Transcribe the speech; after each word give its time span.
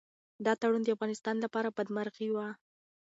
دا 0.45 0.53
تړون 0.61 0.81
د 0.85 0.89
افغانستان 0.95 1.35
لپاره 1.45 1.73
بدمرغي 1.77 2.29
وه. 2.35 2.47